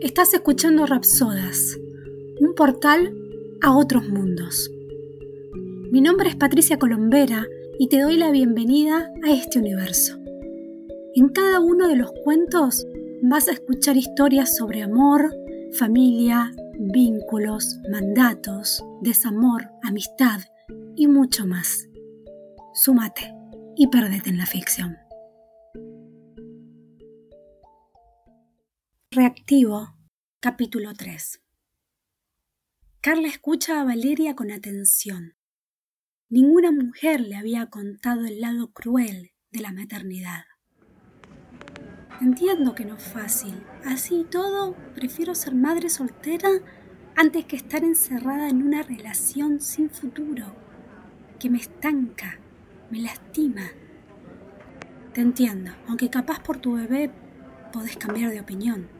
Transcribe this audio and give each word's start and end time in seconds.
Estás 0.00 0.32
escuchando 0.32 0.86
Rapsodas, 0.86 1.76
un 2.38 2.54
portal 2.54 3.12
a 3.60 3.76
otros 3.76 4.08
mundos. 4.08 4.70
Mi 5.90 6.00
nombre 6.00 6.28
es 6.28 6.36
Patricia 6.36 6.78
Colombera 6.78 7.44
y 7.80 7.88
te 7.88 8.00
doy 8.00 8.16
la 8.16 8.30
bienvenida 8.30 9.10
a 9.24 9.32
este 9.32 9.58
universo. 9.58 10.16
En 11.16 11.30
cada 11.30 11.58
uno 11.58 11.88
de 11.88 11.96
los 11.96 12.12
cuentos 12.22 12.86
vas 13.22 13.48
a 13.48 13.52
escuchar 13.52 13.96
historias 13.96 14.56
sobre 14.56 14.82
amor, 14.82 15.34
familia, 15.76 16.52
vínculos, 16.78 17.80
mandatos, 17.90 18.84
desamor, 19.02 19.68
amistad 19.82 20.38
y 20.94 21.08
mucho 21.08 21.44
más. 21.44 21.88
Súmate 22.72 23.34
y 23.74 23.88
perdete 23.88 24.30
en 24.30 24.38
la 24.38 24.46
ficción. 24.46 24.96
Reactivo, 29.10 29.96
capítulo 30.38 30.92
3. 30.92 31.40
Carla 33.00 33.28
escucha 33.28 33.80
a 33.80 33.84
Valeria 33.84 34.36
con 34.36 34.50
atención. 34.50 35.34
Ninguna 36.28 36.72
mujer 36.72 37.22
le 37.22 37.36
había 37.36 37.70
contado 37.70 38.26
el 38.26 38.42
lado 38.42 38.70
cruel 38.70 39.30
de 39.50 39.60
la 39.60 39.72
maternidad. 39.72 40.44
Entiendo 42.20 42.74
que 42.74 42.84
no 42.84 42.96
es 42.96 43.02
fácil. 43.02 43.54
Así 43.82 44.20
y 44.20 44.24
todo, 44.24 44.76
prefiero 44.94 45.34
ser 45.34 45.54
madre 45.54 45.88
soltera 45.88 46.50
antes 47.16 47.46
que 47.46 47.56
estar 47.56 47.84
encerrada 47.84 48.50
en 48.50 48.62
una 48.62 48.82
relación 48.82 49.58
sin 49.62 49.88
futuro, 49.88 50.54
que 51.40 51.48
me 51.48 51.56
estanca, 51.56 52.40
me 52.90 53.00
lastima. 53.00 53.70
Te 55.14 55.22
entiendo, 55.22 55.72
aunque 55.86 56.10
capaz 56.10 56.40
por 56.40 56.58
tu 56.58 56.74
bebé 56.74 57.10
podés 57.72 57.96
cambiar 57.96 58.32
de 58.32 58.40
opinión. 58.40 58.97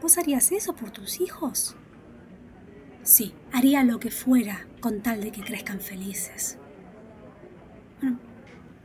¿Vos 0.00 0.16
harías 0.18 0.50
eso 0.52 0.74
por 0.74 0.90
tus 0.90 1.20
hijos? 1.20 1.76
Sí, 3.02 3.34
haría 3.52 3.84
lo 3.84 4.00
que 4.00 4.10
fuera 4.10 4.66
con 4.80 5.02
tal 5.02 5.20
de 5.20 5.30
que 5.30 5.42
crezcan 5.42 5.80
felices. 5.80 6.58
Bueno, 8.00 8.18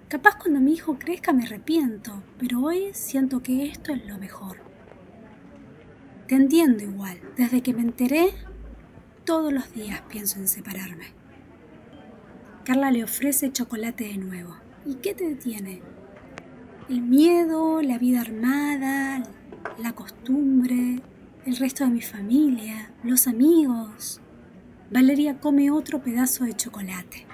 capaz 0.09 0.35
cuando 0.37 0.59
mi 0.59 0.73
hijo 0.73 0.97
crezca 0.99 1.31
me 1.31 1.45
arrepiento, 1.45 2.23
pero 2.37 2.61
hoy 2.61 2.89
siento 2.93 3.41
que 3.41 3.65
esto 3.65 3.93
es 3.93 4.05
lo 4.05 4.17
mejor. 4.17 4.57
Te 6.27 6.35
entiendo 6.35 6.83
igual, 6.83 7.19
desde 7.37 7.61
que 7.61 7.73
me 7.73 7.81
enteré, 7.81 8.33
todos 9.25 9.53
los 9.53 9.73
días 9.73 10.01
pienso 10.09 10.39
en 10.39 10.47
separarme. 10.47 11.05
Carla 12.63 12.91
le 12.91 13.03
ofrece 13.03 13.51
chocolate 13.51 14.05
de 14.05 14.17
nuevo. 14.17 14.55
¿Y 14.85 14.95
qué 14.95 15.13
te 15.13 15.29
detiene? 15.29 15.81
El 16.89 17.01
miedo, 17.01 17.81
la 17.81 17.97
vida 17.97 18.21
armada, 18.21 19.23
la 19.77 19.93
costumbre, 19.93 21.01
el 21.45 21.57
resto 21.57 21.83
de 21.83 21.91
mi 21.91 22.01
familia, 22.01 22.91
los 23.03 23.27
amigos. 23.27 24.21
Valeria 24.89 25.39
come 25.39 25.71
otro 25.71 26.01
pedazo 26.01 26.45
de 26.45 26.53
chocolate. 26.53 27.25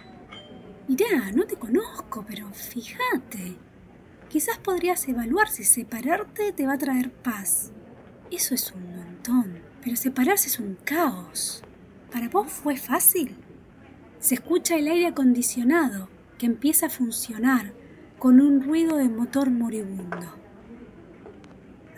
Mirá, 0.87 1.31
no 1.33 1.45
te 1.45 1.55
conozco, 1.55 2.25
pero 2.27 2.49
fíjate. 2.51 3.57
Quizás 4.29 4.57
podrías 4.57 5.07
evaluar 5.07 5.49
si 5.49 5.63
separarte 5.63 6.53
te 6.53 6.65
va 6.65 6.73
a 6.73 6.77
traer 6.77 7.11
paz. 7.11 7.71
Eso 8.31 8.55
es 8.55 8.71
un 8.71 8.95
montón, 8.95 9.59
pero 9.83 9.95
separarse 9.95 10.47
es 10.47 10.59
un 10.59 10.77
caos. 10.83 11.63
¿Para 12.11 12.29
vos 12.29 12.51
fue 12.51 12.77
fácil? 12.77 13.35
Se 14.19 14.35
escucha 14.35 14.77
el 14.77 14.87
aire 14.87 15.07
acondicionado 15.07 16.09
que 16.37 16.45
empieza 16.45 16.87
a 16.87 16.89
funcionar 16.89 17.73
con 18.19 18.41
un 18.41 18.61
ruido 18.61 18.97
de 18.97 19.09
motor 19.09 19.49
moribundo. 19.49 20.40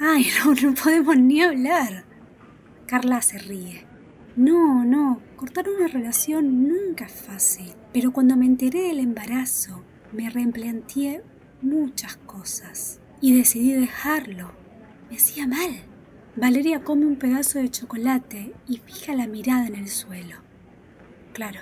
Ay, 0.05 0.27
no, 0.43 0.53
no 0.53 0.75
podemos 0.75 1.17
ni 1.17 1.41
hablar. 1.41 2.03
Carla 2.87 3.21
se 3.21 3.37
ríe. 3.37 3.85
No, 4.35 4.83
no, 4.83 5.21
cortar 5.37 5.69
una 5.69 5.87
relación 5.87 6.67
nunca 6.67 7.05
es 7.05 7.13
fácil. 7.13 7.73
Pero 7.93 8.11
cuando 8.11 8.35
me 8.35 8.45
enteré 8.45 8.81
del 8.81 8.99
embarazo, 8.99 9.81
me 10.11 10.29
replanteé 10.29 11.23
muchas 11.61 12.17
cosas. 12.17 12.99
Y 13.21 13.33
decidí 13.33 13.71
dejarlo. 13.71 14.51
Me 15.09 15.15
hacía 15.15 15.47
mal. 15.47 15.71
Valeria 16.35 16.83
come 16.83 17.05
un 17.05 17.15
pedazo 17.15 17.59
de 17.59 17.69
chocolate 17.69 18.53
y 18.67 18.79
fija 18.79 19.15
la 19.15 19.27
mirada 19.27 19.67
en 19.67 19.75
el 19.75 19.87
suelo. 19.87 20.35
Claro. 21.31 21.61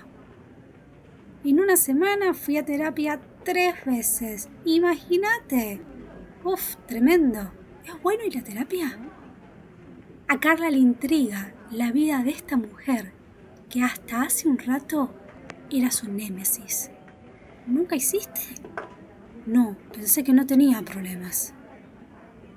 En 1.43 1.59
una 1.59 1.77
semana 1.77 2.33
fui 2.33 2.57
a 2.57 2.65
terapia 2.65 3.21
tres 3.43 3.75
veces. 3.85 4.49
Imagínate. 4.65 5.79
Uf, 6.43 6.77
tremendo. 6.87 7.60
¿Es 7.85 8.01
bueno 8.01 8.23
ir 8.25 8.37
a 8.37 8.43
terapia? 8.43 8.97
A 10.27 10.39
Carla 10.39 10.69
le 10.69 10.77
intriga 10.77 11.53
la 11.71 11.91
vida 11.91 12.23
de 12.23 12.31
esta 12.31 12.57
mujer 12.57 13.11
que 13.69 13.83
hasta 13.83 14.21
hace 14.21 14.47
un 14.47 14.59
rato 14.59 15.13
era 15.71 15.89
su 15.91 16.11
némesis. 16.11 16.91
¿Nunca 17.65 17.95
hiciste? 17.95 18.55
No, 19.45 19.77
pensé 19.93 20.23
que 20.23 20.33
no 20.33 20.45
tenía 20.45 20.81
problemas. 20.83 21.53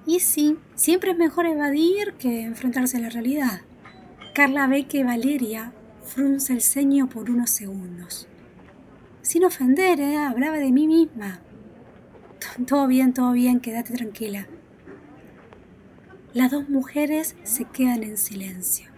Y 0.07 0.21
sí, 0.21 0.59
siempre 0.75 1.13
es 1.13 1.17
mejor 1.17 1.47
evadir 1.47 2.15
que 2.19 2.43
enfrentarse 2.43 2.99
a 2.99 3.01
la 3.01 3.09
realidad. 3.09 3.63
Carla 4.35 4.67
ve 4.67 4.87
que 4.87 5.05
Valeria 5.05 5.73
frunce 6.03 6.53
el 6.53 6.61
ceño 6.61 7.09
por 7.09 7.31
unos 7.31 7.51
segundos. 7.51 8.29
Sin 9.23 9.45
ofender, 9.45 10.01
¿eh? 10.01 10.19
hablaba 10.19 10.59
de 10.59 10.71
mí 10.71 10.87
misma. 10.87 11.41
Todo 12.67 12.87
bien, 12.87 13.15
todo 13.15 13.33
bien, 13.33 13.61
quédate 13.61 13.95
tranquila. 13.95 14.47
Las 16.35 16.51
dos 16.51 16.69
mujeres 16.69 17.37
se 17.45 17.65
quedan 17.65 18.03
en 18.03 18.19
silencio. 18.19 18.91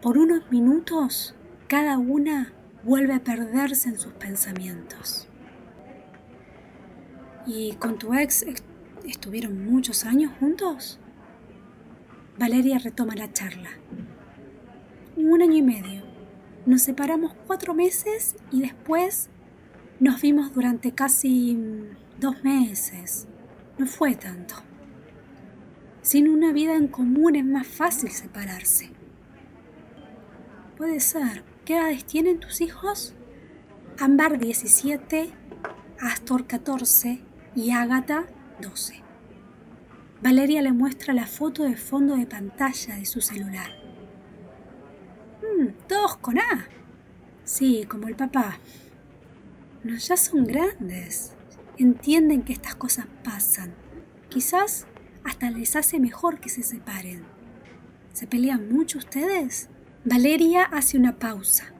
Por 0.00 0.16
unos 0.16 0.50
minutos, 0.50 1.34
cada 1.66 1.98
una 1.98 2.54
vuelve 2.82 3.12
a 3.12 3.22
perderse 3.22 3.90
en 3.90 3.98
sus 3.98 4.14
pensamientos. 4.14 5.28
¿Y 7.46 7.74
con 7.74 7.98
tu 7.98 8.14
ex 8.14 8.46
estuvieron 9.04 9.70
muchos 9.70 10.06
años 10.06 10.32
juntos? 10.40 10.98
Valeria 12.38 12.78
retoma 12.78 13.14
la 13.14 13.30
charla. 13.34 13.68
Un 15.14 15.42
año 15.42 15.56
y 15.56 15.62
medio. 15.62 16.04
Nos 16.64 16.80
separamos 16.80 17.34
cuatro 17.46 17.74
meses 17.74 18.34
y 18.50 18.62
después 18.62 19.28
nos 20.00 20.22
vimos 20.22 20.54
durante 20.54 20.92
casi 20.92 21.58
dos 22.18 22.42
meses. 22.42 23.28
No 23.76 23.84
fue 23.84 24.14
tanto. 24.14 24.67
Sin 26.08 26.26
una 26.26 26.54
vida 26.54 26.74
en 26.74 26.88
común 26.88 27.36
es 27.36 27.44
más 27.44 27.66
fácil 27.66 28.10
separarse. 28.10 28.90
Puede 30.78 31.00
ser. 31.00 31.44
¿Qué 31.66 31.76
edades 31.76 32.06
tienen 32.06 32.40
tus 32.40 32.62
hijos? 32.62 33.14
Ámbar 33.98 34.38
17, 34.38 35.28
Astor 36.00 36.46
14 36.46 37.20
y 37.54 37.72
Ágata 37.72 38.24
12. 38.62 39.02
Valeria 40.22 40.62
le 40.62 40.72
muestra 40.72 41.12
la 41.12 41.26
foto 41.26 41.64
de 41.64 41.76
fondo 41.76 42.16
de 42.16 42.24
pantalla 42.24 42.96
de 42.96 43.04
su 43.04 43.20
celular. 43.20 43.68
Mm, 45.42 45.72
todos 45.86 46.16
con 46.16 46.38
A. 46.38 46.68
Sí, 47.44 47.84
como 47.86 48.08
el 48.08 48.16
papá. 48.16 48.56
No, 49.84 49.94
ya 49.94 50.16
son 50.16 50.46
grandes. 50.46 51.34
Entienden 51.76 52.44
que 52.44 52.54
estas 52.54 52.76
cosas 52.76 53.04
pasan. 53.22 53.74
Quizás 54.30 54.86
hasta 55.28 55.50
les 55.50 55.76
hace 55.76 56.00
mejor 56.00 56.40
que 56.40 56.48
se 56.48 56.62
separen. 56.62 57.22
¿Se 58.14 58.26
pelean 58.26 58.72
mucho 58.72 58.96
ustedes? 58.96 59.68
Valeria 60.04 60.62
hace 60.64 60.96
una 60.96 61.18
pausa. 61.18 61.74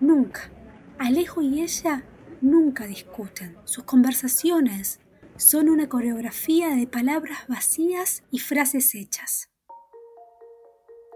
Nunca. 0.00 0.50
Alejo 0.98 1.40
y 1.40 1.62
ella 1.62 2.04
nunca 2.42 2.86
discuten. 2.86 3.56
Sus 3.64 3.84
conversaciones 3.84 5.00
son 5.36 5.70
una 5.70 5.88
coreografía 5.88 6.68
de 6.76 6.86
palabras 6.86 7.38
vacías 7.48 8.22
y 8.30 8.38
frases 8.38 8.94
hechas. 8.94 9.48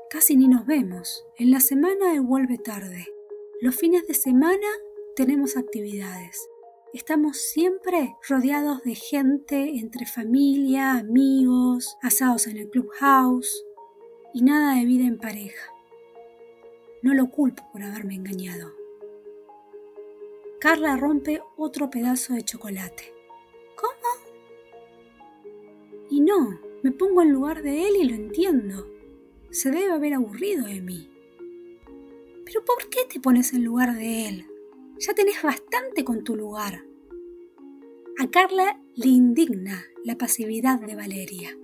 Casi 0.08 0.36
ni 0.36 0.48
nos 0.48 0.64
vemos. 0.64 1.22
En 1.36 1.50
la 1.50 1.60
semana 1.60 2.14
él 2.14 2.22
vuelve 2.22 2.56
tarde. 2.56 3.08
Los 3.60 3.76
fines 3.76 4.06
de 4.06 4.14
semana 4.14 4.68
tenemos 5.16 5.58
actividades. 5.58 6.48
Estamos 6.92 7.38
siempre 7.38 8.16
rodeados 8.28 8.82
de 8.82 8.94
gente 8.94 9.78
entre 9.78 10.04
familia, 10.04 10.92
amigos, 10.92 11.96
asados 12.02 12.46
en 12.46 12.58
el 12.58 12.68
clubhouse 12.68 13.64
y 14.34 14.42
nada 14.42 14.76
de 14.76 14.84
vida 14.84 15.06
en 15.06 15.16
pareja. 15.16 15.72
No 17.00 17.14
lo 17.14 17.30
culpo 17.30 17.62
por 17.72 17.82
haberme 17.82 18.16
engañado. 18.16 18.74
Carla 20.60 20.98
rompe 20.98 21.40
otro 21.56 21.88
pedazo 21.88 22.34
de 22.34 22.42
chocolate. 22.42 23.14
¿Cómo? 23.74 24.30
Y 26.10 26.20
no, 26.20 26.60
me 26.82 26.92
pongo 26.92 27.22
en 27.22 27.32
lugar 27.32 27.62
de 27.62 27.88
él 27.88 27.94
y 28.02 28.04
lo 28.04 28.14
entiendo. 28.14 28.86
Se 29.50 29.70
debe 29.70 29.92
haber 29.92 30.12
aburrido 30.12 30.66
de 30.66 30.82
mí. 30.82 31.10
Pero 32.44 32.62
¿por 32.66 32.90
qué 32.90 33.06
te 33.10 33.18
pones 33.18 33.54
en 33.54 33.64
lugar 33.64 33.94
de 33.94 34.28
él? 34.28 34.51
Ya 34.98 35.14
tenés 35.14 35.42
bastante 35.42 36.04
con 36.04 36.24
tu 36.24 36.36
lugar. 36.36 36.84
A 38.18 38.30
Carla 38.30 38.78
le 38.94 39.08
indigna 39.08 39.84
la 40.04 40.16
pasividad 40.16 40.80
de 40.80 40.94
Valeria. 40.94 41.56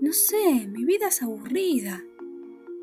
No 0.00 0.12
sé, 0.12 0.66
mi 0.68 0.84
vida 0.84 1.08
es 1.08 1.22
aburrida. 1.22 2.04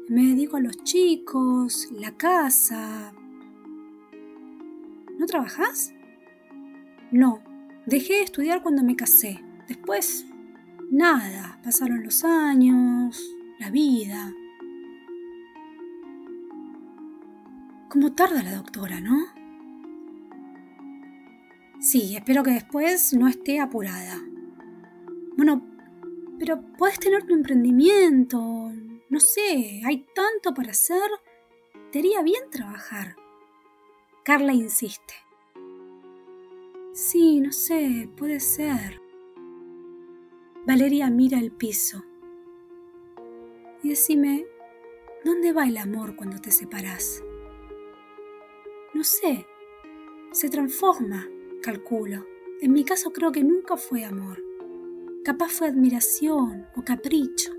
Me 0.07 0.27
dedico 0.27 0.57
a 0.57 0.61
los 0.61 0.77
chicos, 0.83 1.89
la 1.91 2.15
casa. 2.17 3.13
¿No 5.17 5.25
trabajas? 5.25 5.93
No, 7.11 7.43
dejé 7.85 8.13
de 8.13 8.23
estudiar 8.23 8.61
cuando 8.61 8.83
me 8.83 8.95
casé. 8.95 9.41
Después, 9.67 10.25
nada, 10.89 11.59
pasaron 11.63 12.03
los 12.03 12.23
años, 12.23 13.21
la 13.59 13.69
vida. 13.69 14.33
¿Cómo 17.93 18.15
tarda 18.15 18.41
la 18.41 18.55
doctora, 18.55 18.99
no? 18.99 19.23
Sí, 21.79 22.15
espero 22.15 22.41
que 22.41 22.49
después 22.49 23.13
no 23.13 23.27
esté 23.27 23.59
apurada. 23.59 24.19
Bueno, 25.37 25.63
pero 26.39 26.59
puedes 26.75 26.97
tener 26.97 27.21
tu 27.21 27.35
emprendimiento, 27.35 28.71
no 29.09 29.19
sé, 29.19 29.83
hay 29.85 30.07
tanto 30.15 30.55
para 30.55 30.71
hacer. 30.71 31.07
Te 31.91 31.99
haría 31.99 32.23
bien 32.23 32.49
trabajar. 32.49 33.15
Carla 34.25 34.53
insiste. 34.53 35.13
Sí, 36.93 37.41
no 37.41 37.51
sé, 37.51 38.09
puede 38.17 38.39
ser. 38.39 38.99
Valeria 40.65 41.11
mira 41.11 41.37
el 41.37 41.51
piso. 41.51 42.03
Y 43.83 43.89
decime, 43.89 44.47
¿dónde 45.23 45.53
va 45.53 45.67
el 45.67 45.77
amor 45.77 46.15
cuando 46.15 46.41
te 46.41 46.49
separas? 46.49 47.23
No 48.93 49.03
sé, 49.03 49.47
se 50.31 50.49
transforma, 50.49 51.27
calculo. 51.61 52.25
En 52.61 52.73
mi 52.73 52.83
caso 52.83 53.11
creo 53.11 53.31
que 53.31 53.43
nunca 53.43 53.75
fue 53.75 54.03
amor. 54.05 54.41
Capaz 55.23 55.49
fue 55.49 55.67
admiración 55.67 56.67
o 56.75 56.83
capricho. 56.83 57.51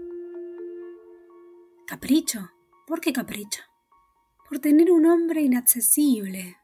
¿Capricho? 1.86 2.50
¿Por 2.86 3.00
qué 3.00 3.12
capricho? 3.12 3.62
Por 4.48 4.60
tener 4.60 4.92
un 4.92 5.06
hombre 5.06 5.42
inaccesible. 5.42 6.56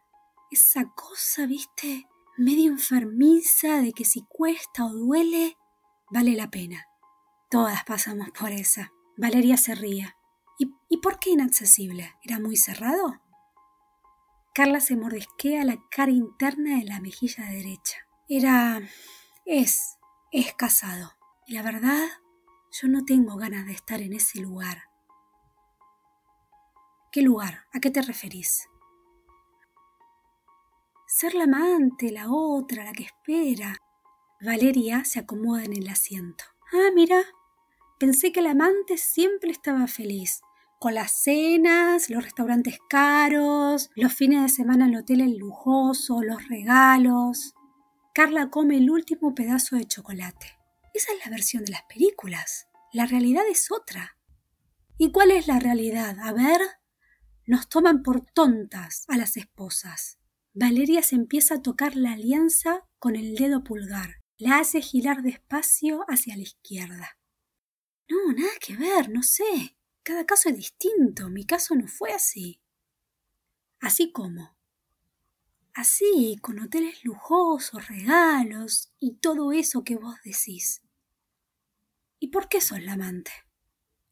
Esa 0.51 0.93
cosa, 0.95 1.47
viste, 1.47 2.07
medio 2.39 2.71
enfermiza 2.71 3.81
de 3.81 3.93
que 3.93 4.05
si 4.05 4.25
cuesta 4.29 4.87
o 4.87 4.93
duele, 4.93 5.57
vale 6.11 6.35
la 6.35 6.51
pena. 6.51 6.87
Todas 7.51 7.85
pasamos 7.85 8.31
por 8.31 8.53
esa. 8.53 8.93
Valeria 9.17 9.57
se 9.57 9.75
ría. 9.75 10.17
¿Y, 10.59 10.73
¿Y 10.89 10.99
por 10.99 11.19
qué 11.19 11.31
inaccesible? 11.31 12.15
¿Era 12.23 12.39
muy 12.39 12.57
cerrado? 12.57 13.21
Carla 14.53 14.81
se 14.81 14.97
mordisquea 14.97 15.65
la 15.65 15.79
cara 15.91 16.11
interna 16.11 16.79
de 16.79 16.85
la 16.85 17.01
mejilla 17.01 17.45
derecha. 17.45 17.99
Era... 18.29 18.81
es... 19.45 19.99
es 20.33 20.55
casado. 20.55 21.13
Y 21.47 21.55
la 21.55 21.63
verdad, 21.63 22.09
yo 22.73 22.89
no 22.89 23.05
tengo 23.05 23.37
ganas 23.37 23.67
de 23.67 23.73
estar 23.73 24.01
en 24.01 24.13
ese 24.13 24.41
lugar. 24.41 24.85
¿Qué 27.13 27.23
lugar? 27.23 27.67
¿A 27.73 27.81
qué 27.81 27.91
te 27.91 28.03
referís? 28.03 28.69
Ser 31.07 31.35
la 31.35 31.45
amante, 31.45 32.13
la 32.13 32.31
otra, 32.31 32.85
la 32.85 32.93
que 32.93 33.03
espera. 33.03 33.77
Valeria 34.41 35.05
se 35.05 35.19
acomoda 35.19 35.65
en 35.65 35.75
el 35.75 35.89
asiento. 35.89 36.45
Ah, 36.73 36.91
mira, 36.95 37.25
pensé 37.99 38.31
que 38.31 38.43
la 38.43 38.53
amante 38.53 38.97
siempre 38.97 39.51
estaba 39.51 39.89
feliz, 39.89 40.41
con 40.81 40.95
las 40.95 41.13
cenas, 41.13 42.09
los 42.09 42.25
restaurantes 42.25 42.79
caros, 42.89 43.91
los 43.95 44.15
fines 44.15 44.43
de 44.43 44.49
semana 44.49 44.87
en 44.87 44.97
hoteles 44.97 45.37
lujosos, 45.37 46.25
los 46.25 46.49
regalos. 46.49 47.53
Carla 48.15 48.49
come 48.49 48.79
el 48.79 48.91
último 48.91 49.35
pedazo 49.35 49.77
de 49.77 49.85
chocolate. 49.85 50.57
Esa 50.95 51.13
es 51.13 51.19
la 51.23 51.31
versión 51.31 51.67
de 51.67 51.73
las 51.73 51.83
películas. 51.83 52.67
La 52.95 53.05
realidad 53.05 53.43
es 53.51 53.71
otra. 53.71 54.17
¿Y 54.97 55.13
cuál 55.13 55.33
es 55.33 55.49
la 55.49 55.59
realidad? 55.61 56.17
A 56.19 56.33
ver. 56.33 56.63
Nos 57.47 57.69
toman 57.69 58.03
por 58.03 58.25
tontas 58.25 59.05
a 59.09 59.19
las 59.19 59.37
esposas. 59.37 60.19
Valeria 60.55 61.03
se 61.03 61.15
empieza 61.15 61.57
a 61.57 61.63
tocar 61.63 61.95
la 61.95 62.13
alianza 62.13 62.87
con 62.99 63.17
el 63.17 63.35
dedo 63.35 63.63
pulgar. 63.63 64.23
La 64.39 64.61
hace 64.61 64.81
girar 64.81 65.21
despacio 65.21 66.07
hacia 66.09 66.37
la 66.37 66.43
izquierda. 66.43 67.19
No, 68.09 68.33
nada 68.33 68.53
que 68.59 68.79
ver, 68.79 69.11
no 69.11 69.23
sé. 69.23 69.77
Cada 70.11 70.27
caso 70.27 70.49
es 70.49 70.57
distinto. 70.57 71.31
Mi 71.31 71.45
caso 71.45 71.77
no 71.77 71.87
fue 71.87 72.13
así. 72.13 72.61
Así 73.81 74.11
como. 74.11 74.57
Así, 75.73 76.37
con 76.43 76.59
hoteles 76.59 77.05
lujosos, 77.05 77.87
regalos 77.87 78.93
y 78.99 79.19
todo 79.19 79.53
eso 79.53 79.85
que 79.85 79.95
vos 79.95 80.17
decís. 80.25 80.83
¿Y 82.19 82.27
por 82.27 82.49
qué 82.49 82.61
sos 82.61 82.83
la 82.83 82.95
amante? 82.95 83.31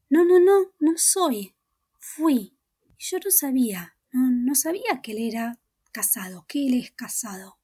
No, 0.08 0.24
no, 0.24 0.38
no, 0.38 0.70
no 0.78 0.92
soy. 0.94 1.56
Fui. 1.98 2.56
Yo 2.96 3.18
no 3.24 3.32
sabía, 3.32 3.96
no, 4.12 4.30
no 4.30 4.54
sabía 4.54 5.02
que 5.02 5.10
él 5.10 5.18
era 5.18 5.58
casado, 5.90 6.44
que 6.46 6.64
él 6.68 6.74
es 6.74 6.92
casado. 6.92 7.58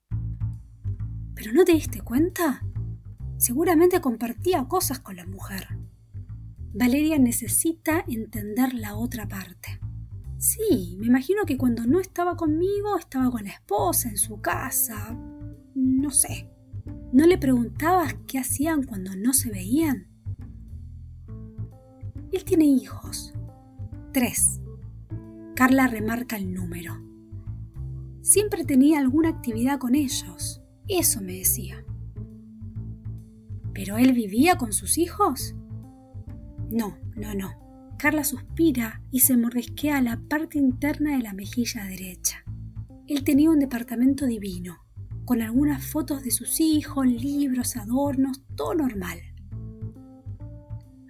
¿Pero 1.37 1.53
no 1.53 1.65
te 1.65 1.75
diste 1.75 2.01
cuenta? 2.01 2.65
Seguramente 3.39 4.01
compartía 4.01 4.67
cosas 4.67 4.99
con 4.99 5.15
la 5.15 5.25
mujer. 5.25 5.69
Valeria 6.77 7.21
necesita 7.21 8.05
entender 8.09 8.75
la 8.75 8.97
otra 8.97 9.29
parte. 9.29 9.79
Sí, 10.39 10.97
me 10.99 11.07
imagino 11.07 11.45
que 11.47 11.57
cuando 11.57 11.87
no 11.87 12.01
estaba 12.01 12.37
conmigo 12.37 12.99
estaba 12.99 13.31
con 13.31 13.45
la 13.45 13.51
esposa 13.51 14.09
en 14.09 14.19
su 14.19 14.41
casa. 14.41 15.17
No 15.77 16.11
sé. 16.11 16.51
¿No 17.13 17.27
le 17.29 17.39
preguntabas 17.39 18.17
qué 18.27 18.41
hacían 18.41 18.83
cuando 18.83 19.15
no 19.15 19.33
se 19.35 19.51
veían? 19.51 20.09
Él 22.33 22.45
tiene 22.45 22.65
hijos. 22.65 23.33
Tres. 24.13 24.61
Carla 25.55 25.87
remarca 25.87 26.37
el 26.37 26.53
número. 26.53 27.01
Siempre 28.21 28.65
tenía 28.65 28.99
alguna 28.99 29.29
actividad 29.29 29.79
con 29.79 29.95
ellos, 29.95 30.61
eso 30.89 31.21
me 31.21 31.35
decía. 31.35 31.85
¿Pero 33.73 33.97
él 33.97 34.13
vivía 34.13 34.57
con 34.57 34.73
sus 34.73 34.99
hijos? 34.99 35.55
No, 36.71 36.99
no, 37.17 37.35
no. 37.35 37.95
Carla 37.99 38.25
suspira 38.25 39.03
y 39.11 39.21
se 39.21 39.37
mordisquea 39.37 40.01
la 40.01 40.21
parte 40.29 40.59
interna 40.59 41.17
de 41.17 41.23
la 41.23 41.33
mejilla 41.33 41.85
derecha. 41.85 42.45
Él 43.07 43.25
tenía 43.25 43.51
un 43.51 43.61
departamento 43.61 44.27
divino, 44.27 44.85
con 45.25 45.43
algunas 45.43 45.87
fotos 45.87 46.23
de 46.23 46.31
sus 46.31 46.61
hijos, 46.61 47.07
libros, 47.07 47.77
adornos, 47.77 48.43
todo 48.57 48.75
normal. 48.75 49.21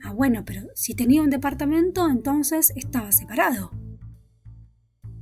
Ah, 0.02 0.12
bueno, 0.12 0.44
pero 0.44 0.68
si 0.74 0.94
tenía 0.94 1.22
un 1.22 1.30
departamento, 1.30 2.08
entonces 2.08 2.72
estaba 2.76 3.10
separado. 3.10 3.70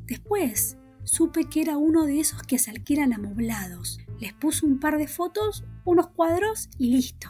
Después 0.06 0.76
supe 1.04 1.44
que 1.44 1.62
era 1.62 1.76
uno 1.76 2.04
de 2.04 2.20
esos 2.20 2.42
que 2.42 2.58
se 2.58 2.70
alquilan 2.70 3.12
amoblados. 3.12 3.98
Les 4.20 4.32
puse 4.32 4.66
un 4.66 4.80
par 4.80 4.98
de 4.98 5.06
fotos, 5.06 5.64
unos 5.84 6.08
cuadros 6.08 6.68
y 6.78 6.90
listo. 6.90 7.28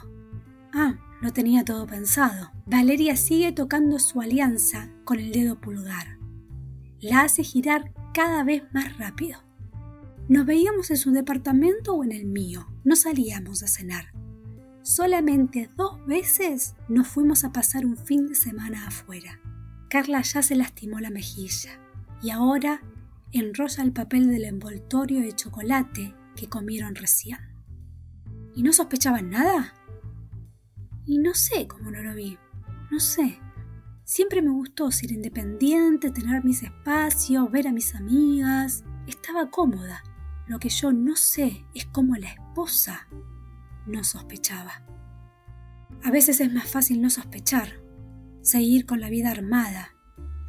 Ah, 0.73 0.97
no 1.23 1.31
tenía 1.31 1.63
todo 1.63 1.87
pensado. 1.87 2.51
Valeria 2.65 3.15
sigue 3.15 3.53
tocando 3.53 3.97
su 3.97 4.19
alianza 4.19 4.89
con 5.05 5.19
el 5.19 5.31
dedo 5.31 5.59
pulgar. 5.59 6.19
La 6.99 7.21
hace 7.21 7.43
girar 7.43 7.93
cada 8.13 8.43
vez 8.43 8.63
más 8.73 8.97
rápido. 8.97 9.39
Nos 10.27 10.45
veíamos 10.45 10.91
en 10.91 10.97
su 10.97 11.11
departamento 11.11 11.93
o 11.93 12.03
en 12.03 12.11
el 12.11 12.25
mío. 12.25 12.67
No 12.83 12.97
salíamos 12.97 13.63
a 13.63 13.67
cenar. 13.67 14.11
Solamente 14.81 15.69
dos 15.77 16.05
veces 16.05 16.75
nos 16.89 17.07
fuimos 17.07 17.45
a 17.45 17.53
pasar 17.53 17.85
un 17.85 17.95
fin 17.95 18.27
de 18.27 18.35
semana 18.35 18.85
afuera. 18.85 19.39
Carla 19.89 20.21
ya 20.23 20.41
se 20.41 20.57
lastimó 20.57 20.99
la 20.99 21.09
mejilla 21.09 21.79
y 22.21 22.31
ahora 22.31 22.81
enrolla 23.31 23.81
el 23.81 23.93
papel 23.93 24.29
del 24.29 24.43
envoltorio 24.43 25.21
de 25.21 25.31
chocolate 25.31 26.13
que 26.35 26.49
comieron 26.49 26.95
recién. 26.95 27.39
¿Y 28.55 28.63
no 28.63 28.73
sospechaban 28.73 29.29
nada? 29.29 29.73
Y 31.05 31.17
no 31.17 31.33
sé 31.33 31.67
cómo 31.67 31.91
no 31.91 32.01
lo 32.01 32.15
vi, 32.15 32.37
no 32.91 32.99
sé. 32.99 33.39
Siempre 34.05 34.41
me 34.41 34.51
gustó 34.51 34.91
ser 34.91 35.11
independiente, 35.11 36.11
tener 36.11 36.43
mis 36.43 36.63
espacios, 36.63 37.49
ver 37.51 37.67
a 37.67 37.71
mis 37.71 37.95
amigas. 37.95 38.83
Estaba 39.07 39.49
cómoda. 39.49 40.03
Lo 40.47 40.59
que 40.59 40.69
yo 40.69 40.91
no 40.91 41.15
sé 41.15 41.65
es 41.73 41.85
cómo 41.85 42.15
la 42.15 42.29
esposa 42.29 43.07
no 43.87 44.03
sospechaba. 44.03 44.83
A 46.03 46.11
veces 46.11 46.41
es 46.41 46.53
más 46.53 46.69
fácil 46.69 47.01
no 47.01 47.09
sospechar, 47.09 47.81
seguir 48.41 48.85
con 48.85 48.99
la 48.99 49.09
vida 49.09 49.31
armada, 49.31 49.95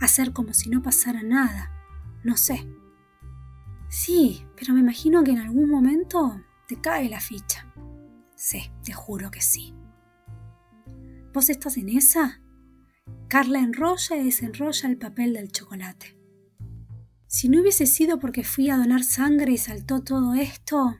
hacer 0.01 0.33
como 0.33 0.53
si 0.53 0.69
no 0.69 0.83
pasara 0.83 1.23
nada. 1.23 1.71
No 2.25 2.37
sé. 2.37 2.69
Sí, 3.89 4.45
pero 4.57 4.75
me 4.75 4.81
imagino 4.81 5.23
que 5.23 5.31
en 5.31 5.39
algún 5.39 5.71
momento 5.71 6.41
te 6.67 6.81
cae 6.81 7.09
la 7.09 7.21
ficha. 7.21 7.73
Sí, 8.35 8.73
te 8.83 8.93
juro 8.93 9.31
que 9.31 9.41
sí. 9.41 9.75
¿Vos 11.35 11.50
estás 11.50 11.76
en 11.79 11.88
esa? 11.88 12.41
Carla 13.26 13.59
enrolla 13.59 14.17
y 14.17 14.26
desenrolla 14.26 14.88
el 14.88 14.97
papel 14.97 15.33
del 15.35 15.50
chocolate. 15.50 16.17
Si 17.26 17.49
no 17.49 17.61
hubiese 17.61 17.87
sido 17.87 18.21
porque 18.21 18.45
fui 18.45 18.71
a 18.71 18.76
donar 18.76 19.03
sangre 19.03 19.50
y 19.50 19.59
saltó 19.59 20.05
todo 20.05 20.35
esto, 20.35 20.97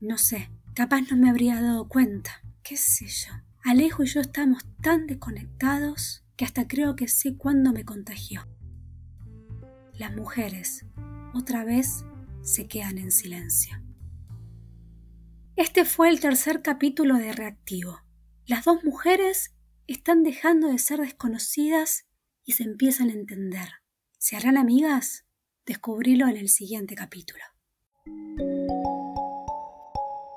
no 0.00 0.18
sé, 0.18 0.52
capaz 0.76 1.00
no 1.10 1.16
me 1.16 1.28
habría 1.28 1.60
dado 1.60 1.88
cuenta. 1.88 2.30
¿Qué 2.62 2.76
sé 2.76 3.06
yo? 3.08 3.32
Alejo 3.64 4.04
y 4.04 4.06
yo 4.06 4.20
estamos 4.20 4.64
tan 4.80 5.08
desconectados 5.08 6.24
que 6.36 6.44
hasta 6.44 6.68
creo 6.68 6.94
que 6.94 7.08
sé 7.08 7.36
cuándo 7.36 7.72
me 7.72 7.84
contagió. 7.84 8.46
Las 9.98 10.14
mujeres, 10.14 10.86
otra 11.34 11.64
vez, 11.64 12.04
se 12.42 12.68
quedan 12.68 12.98
en 12.98 13.10
silencio. 13.10 13.82
Este 15.56 15.84
fue 15.84 16.08
el 16.08 16.20
tercer 16.20 16.62
capítulo 16.62 17.16
de 17.16 17.32
Reactivo. 17.32 18.00
Las 18.46 18.64
dos 18.64 18.84
mujeres 18.84 19.52
están 19.86 20.22
dejando 20.22 20.68
de 20.68 20.78
ser 20.78 21.00
desconocidas 21.00 22.06
y 22.44 22.52
se 22.52 22.64
empiezan 22.64 23.10
a 23.10 23.14
entender. 23.14 23.68
¿Se 24.18 24.36
harán 24.36 24.56
amigas? 24.56 25.24
Descubrilo 25.66 26.28
en 26.28 26.36
el 26.36 26.48
siguiente 26.48 26.94
capítulo. 26.94 27.42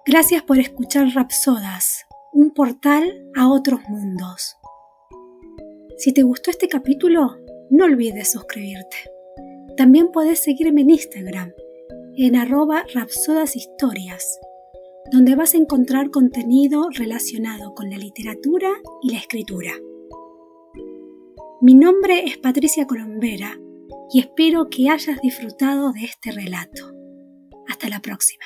Gracias 0.06 0.44
por 0.44 0.60
escuchar 0.60 1.08
Rapsodas, 1.14 2.06
un 2.32 2.52
portal 2.54 3.26
a 3.36 3.50
otros 3.50 3.82
mundos. 3.90 4.56
Si 5.98 6.14
te 6.14 6.24
gustó 6.24 6.52
este 6.52 6.68
capítulo, 6.68 7.38
no 7.70 7.86
olvides 7.86 8.32
suscribirte. 8.32 8.98
También 9.78 10.12
puedes 10.12 10.40
seguirme 10.40 10.82
en 10.82 10.92
Instagram, 10.92 11.54
en 12.18 12.36
arroba 12.36 12.86
rapsodashistorias, 12.94 14.40
donde 15.12 15.36
vas 15.36 15.54
a 15.54 15.58
encontrar 15.58 16.10
contenido 16.10 16.90
relacionado 16.92 17.74
con 17.74 17.90
la 17.90 17.98
literatura 17.98 18.70
y 19.02 19.12
la 19.12 19.20
escritura. 19.20 19.72
Mi 21.62 21.76
nombre 21.76 22.26
es 22.26 22.38
Patricia 22.38 22.88
Colombera 22.88 23.60
y 24.12 24.20
espero 24.20 24.70
que 24.70 24.90
hayas 24.90 25.22
disfrutado 25.22 25.92
de 25.94 26.06
este 26.06 26.32
relato. 26.32 26.92
Hasta 27.68 27.90
la 27.90 28.00
próxima. 28.02 28.46